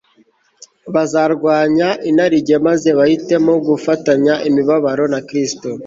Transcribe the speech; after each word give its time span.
bazarwanya 0.93 1.87
inarijye 2.09 2.55
maze 2.67 2.89
bahitemo 2.97 3.53
gufatanya 3.67 4.33
imibabaro 4.47 5.03
na 5.13 5.19
Kristo 5.27 5.67